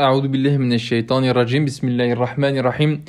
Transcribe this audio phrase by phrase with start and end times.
[0.00, 3.04] أعوذ بالله من الشيطان الرجيم بسم الله الرحمن الرحيم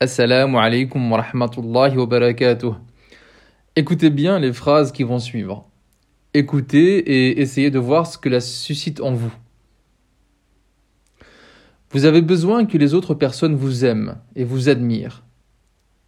[0.00, 2.74] Assalamu alaikum wa rahmatullahi wa barakatuh.
[3.74, 5.68] Écoutez bien les phrases qui vont suivre.
[6.34, 9.32] Écoutez et essayez de voir ce que la suscite en vous.
[11.90, 15.24] Vous avez besoin que les autres personnes vous aiment et vous admirent.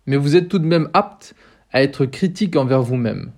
[0.06, 1.34] Mais vous êtes tout de même apte
[1.72, 3.32] à être critique envers vous-même.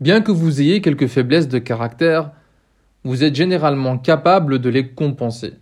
[0.00, 2.30] Bien que vous ayez quelques faiblesses de caractère,
[3.03, 5.53] vous êtes généralement capable de les compenser.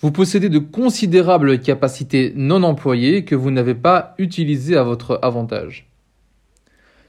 [0.00, 5.88] Vous possédez de considérables capacités non employées que vous n'avez pas utilisées à votre avantage.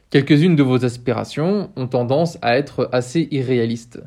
[0.10, 4.02] Quelques-unes de vos aspirations ont tendance à être assez irréalistes.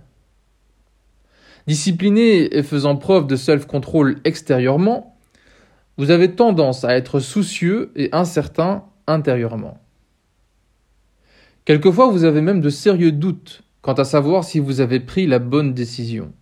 [1.67, 5.19] Discipliné et faisant preuve de self-control extérieurement,
[5.99, 9.79] vous avez tendance à être soucieux et incertain intérieurement.
[11.67, 15.39] Quelquefois, vous avez même de sérieux doutes quant à savoir si vous avez pris la
[15.39, 16.33] bonne décision.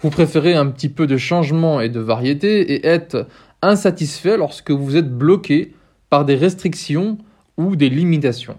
[0.00, 3.16] Vous préférez un petit peu de changement et de variété et êtes
[3.62, 5.74] insatisfait lorsque vous êtes bloqué
[6.08, 7.18] par des restrictions
[7.56, 8.58] ou des limitations.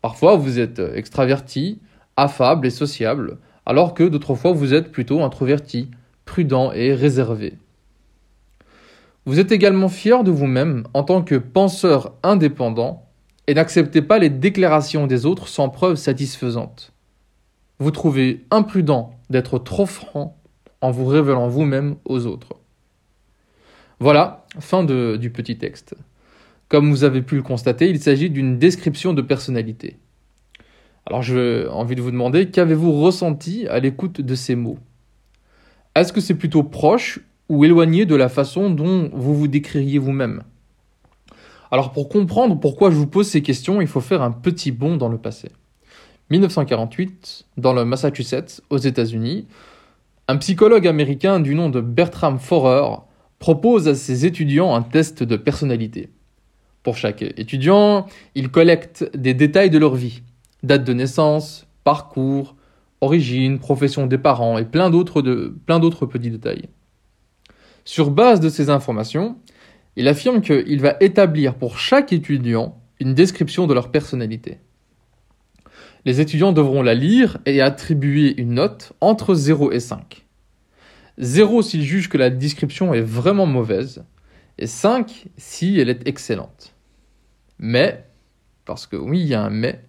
[0.00, 1.80] Parfois, vous êtes extraverti,
[2.16, 5.90] affable et sociable, alors que d'autres fois, vous êtes plutôt introverti,
[6.24, 7.54] prudent et réservé.
[9.26, 13.03] Vous êtes également fier de vous-même en tant que penseur indépendant
[13.46, 16.92] et n'acceptez pas les déclarations des autres sans preuve satisfaisante.
[17.78, 20.36] Vous trouvez imprudent d'être trop franc
[20.80, 22.56] en vous révélant vous-même aux autres.
[24.00, 25.94] Voilà, fin du petit texte.
[26.68, 29.98] Comme vous avez pu le constater, il s'agit d'une description de personnalité.
[31.06, 34.78] Alors j'ai envie de vous demander, qu'avez-vous ressenti à l'écoute de ces mots?
[35.94, 40.42] Est-ce que c'est plutôt proche ou éloigné de la façon dont vous vous décririez vous-même?
[41.74, 44.96] Alors pour comprendre pourquoi je vous pose ces questions, il faut faire un petit bond
[44.96, 45.50] dans le passé.
[46.30, 49.48] 1948, dans le Massachusetts, aux États-Unis,
[50.28, 52.98] un psychologue américain du nom de Bertram Forer
[53.40, 56.10] propose à ses étudiants un test de personnalité.
[56.84, 60.22] Pour chaque étudiant, il collecte des détails de leur vie,
[60.62, 62.54] date de naissance, parcours,
[63.00, 65.22] origine, profession des parents et plein d'autres
[65.66, 66.68] plein d'autres petits détails.
[67.84, 69.36] Sur base de ces informations,
[69.96, 74.58] il affirme qu'il va établir pour chaque étudiant une description de leur personnalité.
[76.04, 80.26] Les étudiants devront la lire et attribuer une note entre 0 et 5.
[81.18, 84.04] 0 s'ils jugent que la description est vraiment mauvaise,
[84.58, 86.74] et 5 si elle est excellente.
[87.58, 88.04] Mais,
[88.64, 89.80] parce que oui, il y a un mais,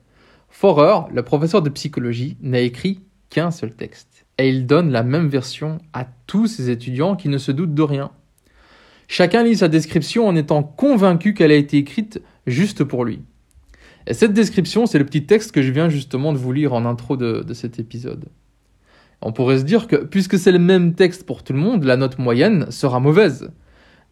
[0.50, 5.28] Forer, le professeur de psychologie, n'a écrit qu'un seul texte, et il donne la même
[5.28, 8.12] version à tous ses étudiants qui ne se doutent de rien.
[9.08, 13.22] Chacun lit sa description en étant convaincu qu'elle a été écrite juste pour lui.
[14.08, 16.86] Et cette description, c'est le petit texte que je viens justement de vous lire en
[16.86, 18.26] intro de, cet épisode.
[19.22, 21.98] On pourrait se dire que puisque c'est le même texte pour tout le monde, la
[21.98, 23.50] note moyenne sera mauvaise.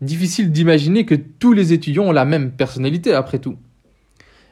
[0.01, 3.57] Difficile d'imaginer que tous les étudiants ont la même personnalité après tout.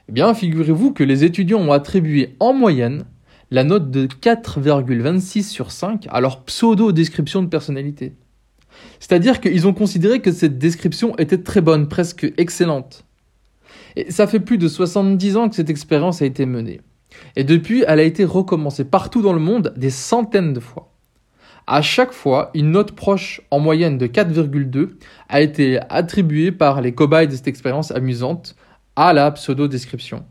[0.10, 3.06] Eh bien, figurez-vous que les étudiants ont attribué en moyenne
[3.50, 8.14] la note de 4,26 sur 5 à leur pseudo-description de personnalité.
[9.00, 13.06] C'est-à-dire qu'ils ont considéré que cette description était très bonne, presque excellente.
[13.96, 16.82] Et ça fait plus de 70 ans que cette expérience a été menée.
[17.36, 20.92] Et depuis, elle a été recommencée partout dans le monde des centaines de fois.
[21.68, 24.90] À chaque fois, une note proche en moyenne de 4,2
[25.30, 28.56] a été attribuée par les cobayes de cette expérience amusante
[28.96, 30.26] à la pseudo-description.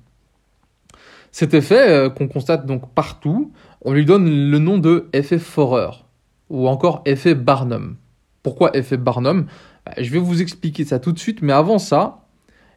[1.33, 6.05] Cet effet, euh, qu'on constate donc partout, on lui donne le nom de effet Forer
[6.49, 7.97] ou encore effet Barnum.
[8.43, 9.47] Pourquoi effet Barnum
[9.87, 12.27] bah, Je vais vous expliquer ça tout de suite, mais avant ça,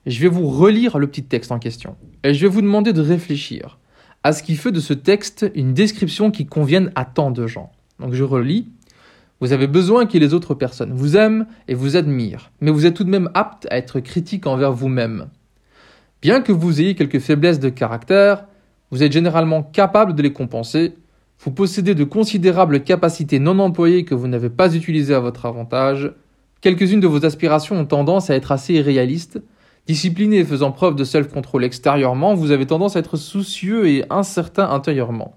[0.06, 1.96] je vais vous relire le petit texte en question.
[2.24, 3.80] Et je vais vous demander de réfléchir
[4.24, 7.72] à ce qui fait de ce texte une description qui convienne à tant de gens.
[8.00, 8.70] Donc je relis.
[9.40, 12.94] Vous avez besoin que les autres personnes vous aiment et vous admirent, mais vous êtes
[12.94, 15.28] tout de même apte à être critique envers vous-même.
[16.22, 18.46] Bien que vous ayez quelques faiblesses de caractère,
[18.92, 20.96] vous êtes généralement capable de les compenser.
[21.44, 26.14] Vous possédez de considérables capacités non employées que vous n'avez pas utilisées à votre avantage.
[26.62, 29.42] Quelques-unes de vos aspirations ont tendance à être assez irréalistes,
[29.86, 34.70] Discipliné et faisant preuve de self-control extérieurement, vous avez tendance à être soucieux et incertain
[34.70, 35.36] intérieurement.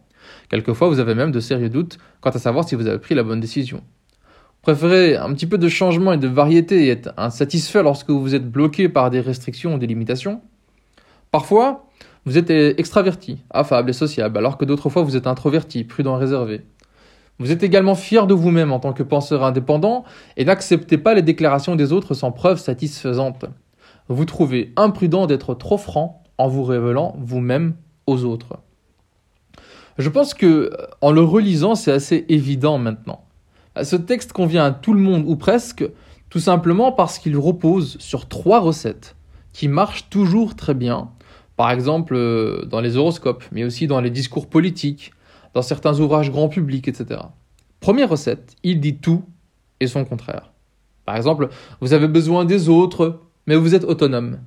[0.48, 3.24] Quelquefois, vous avez même de sérieux doutes quant à savoir si vous avez pris la
[3.24, 3.78] bonne décision.
[3.78, 8.36] Vous préférez un petit peu de changement et de variété et être insatisfait lorsque vous
[8.36, 10.40] êtes bloqué par des restrictions ou des limitations.
[11.32, 11.88] Parfois,
[12.26, 16.20] vous êtes extraverti, affable et sociable, alors que d'autres fois vous êtes introverti, prudent et
[16.20, 16.60] réservé.
[17.38, 20.04] Vous êtes également fier de vous-même en tant que penseur indépendant
[20.36, 23.46] et n'acceptez pas les déclarations des autres sans preuve satisfaisante
[24.08, 27.74] vous trouvez imprudent d'être trop franc en vous révélant vous-même
[28.06, 28.58] aux autres.
[29.98, 30.70] Je pense que
[31.00, 33.24] en le relisant, c'est assez évident maintenant.
[33.82, 35.84] Ce texte convient à tout le monde ou presque,
[36.30, 39.16] tout simplement parce qu'il repose sur trois recettes
[39.52, 41.10] qui marchent toujours très bien.
[41.56, 45.12] Par exemple, euh, dans les horoscopes, mais aussi dans les discours politiques,
[45.54, 47.20] dans certains ouvrages grand public, etc.
[47.80, 49.24] Première recette, il dit tout
[49.80, 50.52] et son contraire.
[51.06, 51.48] Par exemple,
[51.80, 54.38] vous avez besoin des autres, mais vous êtes autonome.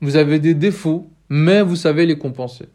[0.00, 2.66] Vous avez des défauts, mais vous savez les compenser.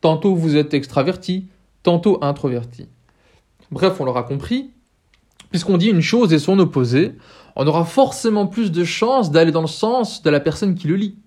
[0.00, 1.48] Tantôt vous êtes extraverti,
[1.82, 2.88] tantôt introverti.
[3.70, 4.70] Bref, on l'aura compris,
[5.50, 7.12] puisqu'on dit une chose et son opposé,
[7.56, 10.96] on aura forcément plus de chances d'aller dans le sens de la personne qui le
[10.96, 11.18] lit.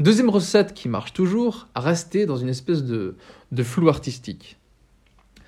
[0.00, 3.16] Deuxième recette qui marche toujours, rester dans une espèce de,
[3.62, 4.58] flou artistique.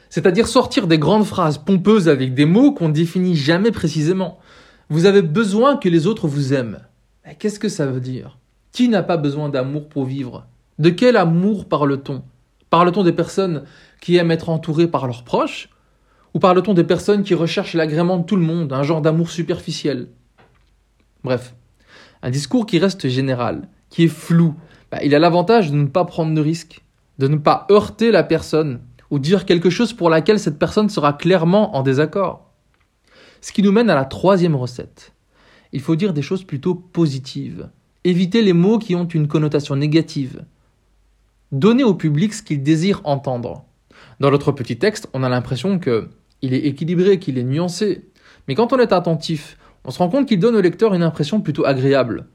[0.08, 4.38] C'est-à-dire sortir des grandes phrases pompeuses avec des mots qu'on ne définit jamais précisément.
[4.88, 6.80] Vous avez besoin que les autres vous aiment.
[7.40, 8.38] Qu'est-ce que ça veut dire?
[8.70, 10.46] Qui n'a pas besoin d'amour pour vivre?
[10.78, 12.22] De quel amour parle-t-on?
[12.70, 13.64] Parle-t-on des personnes
[14.00, 15.70] qui aiment être entourées par leurs proches?
[16.34, 20.08] Ou parle-t-on des personnes qui recherchent l'agrément de tout le monde, un genre d'amour superficiel?
[21.24, 21.56] Bref,
[22.22, 24.54] un discours qui reste général, qui est flou,
[24.90, 26.84] bah, il a l'avantage de ne pas prendre de risques,
[27.18, 31.14] de ne pas heurter la personne, ou dire quelque chose pour laquelle cette personne sera
[31.14, 32.52] clairement en désaccord.
[33.40, 35.14] Ce qui nous mène à la troisième recette.
[35.72, 37.70] Il faut dire des choses plutôt positives.
[38.04, 40.44] Éviter les mots qui ont une connotation négative.
[41.50, 43.64] Donner au public ce qu'il désire entendre.
[44.20, 46.10] Dans notre petit texte, on a l'impression que
[46.42, 48.10] il est équilibré, qu'il est nuancé.
[48.46, 49.56] Mais quand on est attentif,
[49.86, 52.26] on se rend compte qu'il donne au lecteur une impression plutôt agréable.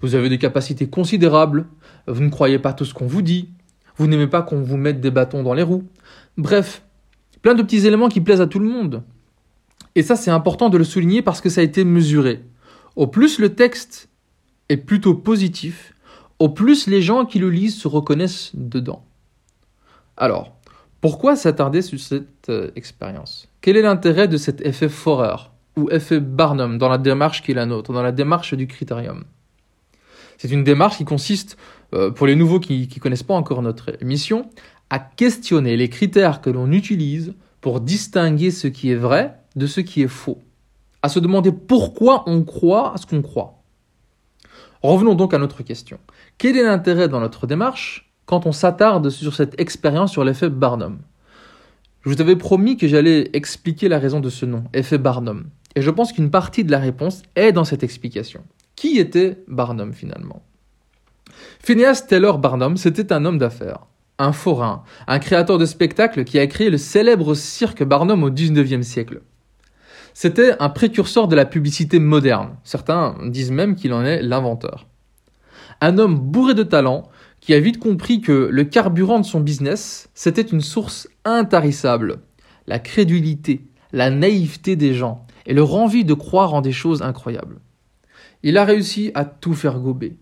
[0.00, 1.66] Vous avez des capacités considérables,
[2.06, 3.50] vous ne croyez pas tout ce qu'on vous dit,
[3.96, 5.84] vous n'aimez pas qu'on vous mette des bâtons dans les roues.
[6.38, 6.82] Bref,
[7.42, 9.02] plein de petits éléments qui plaisent à tout le monde.
[9.94, 12.42] Et ça, c'est important de le souligner parce que ça a été mesuré.
[12.96, 14.08] Au plus le texte
[14.68, 15.94] est plutôt positif,
[16.38, 19.04] au plus les gens qui le lisent se reconnaissent dedans.
[20.16, 20.56] Alors,
[21.00, 23.48] pourquoi s'attarder sur cette euh, expérience?
[23.60, 27.54] Quel est l'intérêt de cet effet Forer ou effet Barnum dans la démarche qui est
[27.54, 29.24] la nôtre, dans la démarche du critérium?
[30.40, 31.58] C'est une démarche qui consiste,
[31.92, 34.48] euh, pour les nouveaux qui ne connaissent pas encore notre émission,
[34.88, 39.82] à questionner les critères que l'on utilise pour distinguer ce qui est vrai de ce
[39.82, 40.38] qui est faux,
[41.02, 43.60] à se demander pourquoi on croit à ce qu'on croit.
[44.80, 45.98] Revenons donc à notre question.
[46.38, 51.00] Quel est l'intérêt dans notre démarche quand on s'attarde sur cette expérience sur l'effet Barnum?
[52.00, 55.50] Je vous avais promis que j'allais expliquer la raison de ce nom, effet Barnum.
[55.76, 58.42] Et je pense qu'une partie de la réponse est dans cette explication.
[58.80, 60.42] Qui était Barnum finalement?
[61.62, 63.80] Phineas Taylor Barnum, c'était un homme d'affaires
[64.18, 68.86] un forain, un créateur de spectacles qui a créé le célèbre cirque Barnum au XIXe
[68.86, 69.20] siècle.
[70.14, 72.56] C'était un précurseur de la publicité moderne.
[72.64, 74.86] Certains disent même qu'il en est l'inventeur.
[75.82, 77.10] Un homme bourré de talent
[77.40, 82.20] qui a vite compris que le carburant de son business, c'était une source intarissable.
[82.66, 87.58] La crédulité, la naïveté des gens et leur envie de croire en des choses incroyables.
[88.42, 90.16] Il a réussi à tout faire gober.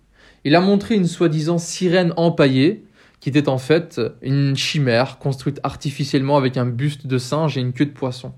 [0.45, 2.85] Il a montré une soi-disant sirène empaillée
[3.21, 7.73] qui était en fait une chimère construite artificiellement avec un buste de singe et une
[7.73, 8.33] queue de poisson.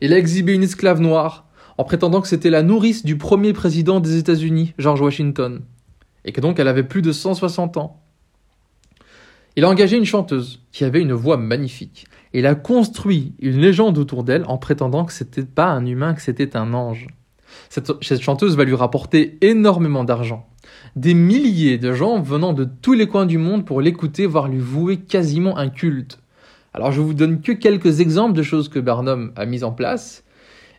[0.00, 1.46] Il a exhibé une esclave noire
[1.76, 5.62] en prétendant que c'était la nourrice du premier président des États-Unis, George Washington,
[6.24, 8.02] et que donc elle avait plus de 160 ans.
[9.56, 12.06] Il a engagé une chanteuse qui avait une voix magnifique.
[12.32, 16.14] Et il a construit une légende autour d'elle en prétendant que c'était pas un humain,
[16.14, 17.08] que c'était un ange.
[17.68, 20.46] Cette, chanteuse va lui rapporter énormément d'argent
[20.96, 24.58] des milliers de gens venant de tous les coins du monde pour l'écouter, voire lui
[24.58, 26.18] vouer quasiment un culte.
[26.72, 30.24] Alors je vous donne que quelques exemples de choses que Barnum a mises en place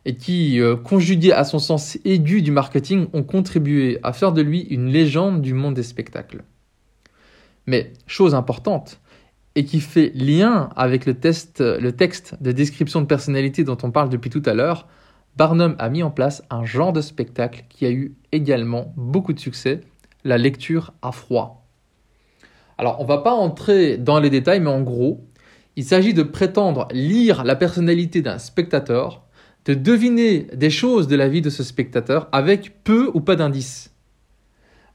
[0.05, 4.41] et qui, euh, conjuguées à son sens aigu du marketing, ont contribué à faire de
[4.41, 6.43] lui une légende du monde des spectacles.
[7.67, 8.99] Mais, chose importante,
[9.53, 14.29] et qui fait lien avec le texte de description de personnalité dont on parle depuis
[14.31, 14.87] tout à l'heure,
[15.37, 19.39] Barnum a mis en place un genre de spectacle qui a eu également beaucoup de
[19.39, 19.81] succès
[20.23, 21.67] la lecture à froid.
[22.77, 25.23] Alors, on ne va pas entrer dans les détails, mais en gros,
[25.75, 29.23] il s'agit de prétendre lire la personnalité d'un spectateur,
[29.65, 33.93] de deviner des choses de la vie de ce spectateur avec peu ou pas d'indices.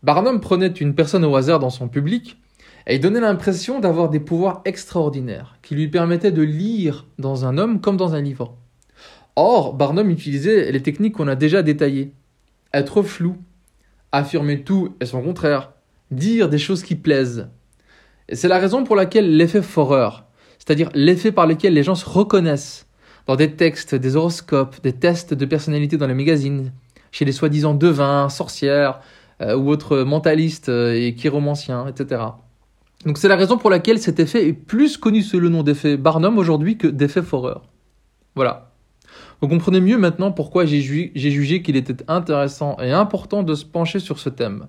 [0.02, 2.38] Barnum prenait une personne au hasard dans son public
[2.86, 7.58] et il donnait l'impression d'avoir des pouvoirs extraordinaires qui lui permettaient de lire dans un
[7.58, 8.56] homme comme dans un livre.
[9.36, 12.12] Or, Barnum utilisait les techniques qu'on a déjà détaillées.
[12.72, 13.36] Être flou,
[14.10, 15.72] affirmer tout et son contraire,
[16.10, 17.48] dire des choses qui plaisent.
[18.28, 20.24] Et c'est la raison pour laquelle l'effet Forer,
[20.58, 22.86] c'est-à-dire l'effet par lequel les gens se reconnaissent
[23.26, 26.72] dans des textes, des horoscopes, des tests de personnalité dans les magazines,
[27.12, 29.00] chez les soi-disant devins, sorcières
[29.42, 32.22] euh, ou autres mentalistes euh, et chiromanciens, etc.
[33.04, 35.96] Donc c'est la raison pour laquelle cet effet est plus connu sous le nom d'effet
[35.96, 37.60] Barnum aujourd'hui que d'effet Forer.
[38.34, 38.72] Voilà.
[39.40, 43.98] Vous comprenez mieux maintenant pourquoi j'ai jugé qu'il était intéressant et important de se pencher
[43.98, 44.66] sur ce thème.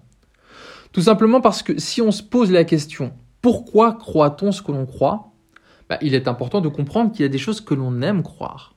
[0.92, 4.86] Tout simplement parce que si on se pose la question pourquoi croit-on ce que l'on
[4.86, 5.32] croit?
[5.90, 8.76] Bah, Il est important de comprendre qu'il y a des choses que l'on aime croire.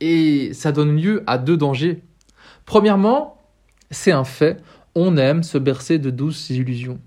[0.00, 2.02] Et ça donne lieu à deux dangers.
[2.64, 3.42] Premièrement,
[3.90, 4.62] c'est un fait,
[4.94, 7.00] on aime se bercer de douces illusions.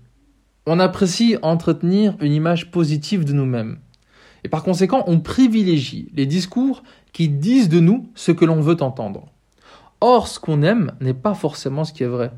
[0.66, 3.78] On apprécie entretenir une image positive de nous-mêmes.
[4.44, 6.82] Et par conséquent, on privilégie les discours
[7.15, 9.25] qui disent de nous ce que l'on veut entendre.
[9.99, 12.31] Or, ce qu'on aime n'est pas forcément ce qui est vrai.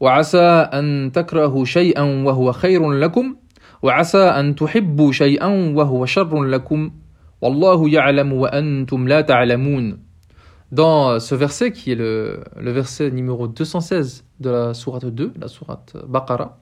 [0.00, 3.36] وعسى أن تكرهوا شيئا وهو خير لكم
[3.82, 6.90] وعسى أن تحبوا شيئا وهو شر لكم
[7.40, 9.98] والله يعلم وأنتم لا تعلمون
[10.72, 15.48] Dans ce verset qui est le, le verset numéro 216 de la sourate 2, la
[15.48, 16.58] sourate Baqara,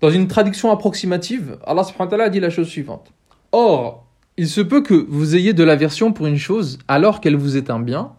[0.00, 3.12] dans une traduction approximative, Allah subhanahu wa ta'ala dit la chose suivante.
[3.52, 7.56] Or, il se peut que vous ayez de l'aversion pour une chose alors qu'elle vous
[7.56, 8.12] est un bien,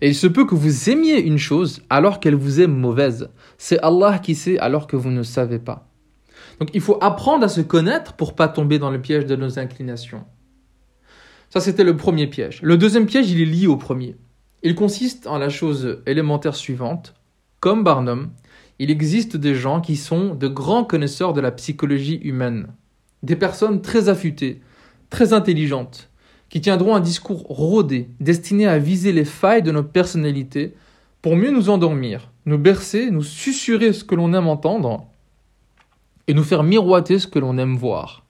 [0.00, 3.30] et il se peut que vous aimiez une chose alors qu'elle vous est mauvaise.
[3.58, 5.88] C'est Allah qui sait alors que vous ne savez pas.
[6.60, 9.58] Donc il faut apprendre à se connaître pour pas tomber dans le piège de nos
[9.58, 10.24] inclinations.
[11.50, 12.60] Ça c'était le premier piège.
[12.62, 14.16] Le deuxième piège, il est lié au premier.
[14.62, 17.14] Il consiste en la chose élémentaire suivante.
[17.60, 18.30] Comme Barnum,
[18.84, 22.66] il existe des gens qui sont de grands connaisseurs de la psychologie humaine.
[23.22, 24.60] Des personnes très affûtées,
[25.08, 26.10] très intelligentes,
[26.50, 30.74] qui tiendront un discours rodé, destiné à viser les failles de nos personnalités
[31.22, 35.06] pour mieux nous endormir, nous bercer, nous susurrer ce que l'on aime entendre
[36.26, 38.26] et nous faire miroiter ce que l'on aime voir.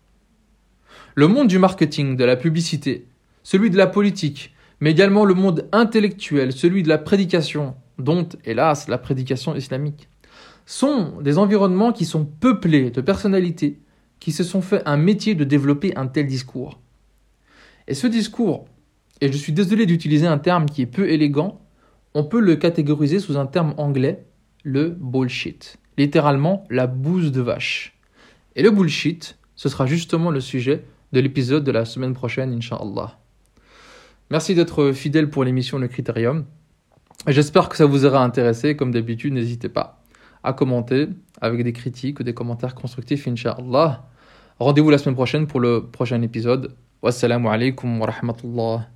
[1.17, 3.09] Le monde du marketing, de la publicité,
[3.43, 8.87] celui de la politique, mais également le monde intellectuel, celui de la prédication, dont, hélas,
[8.87, 10.09] la prédication islamique,
[10.67, 13.81] sont des environnements qui sont peuplés de personnalités
[14.25, 16.81] qui se sont fait un métier de développer un tel discours.
[17.89, 18.67] Et ce discours,
[19.21, 21.61] et je suis désolé d'utiliser un terme qui est peu élégant,
[22.15, 24.25] on peut le catégoriser sous un terme anglais,
[24.63, 25.77] le bullshit.
[25.99, 27.99] Littéralement, la bouse de vache.
[28.57, 33.19] Et le bullshit, ce sera justement le sujet de l'épisode de la semaine prochaine, Inch'Allah.
[34.31, 36.47] Merci d'être fidèle pour l'émission Le Critérium.
[37.27, 38.75] J'espère que ça vous aura intéressé.
[38.75, 40.04] Comme d'habitude, n'hésitez pas
[40.45, 41.09] à commenter
[41.41, 44.05] avec des critiques ou des commentaires constructifs, Inch'Allah.
[44.61, 46.75] Rendez-vous la semaine prochaine pour le prochain épisode.
[47.03, 48.87] Wassalamu alaikum wa rahmatullah.